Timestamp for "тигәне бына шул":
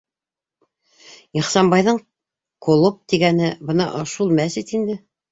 3.13-4.33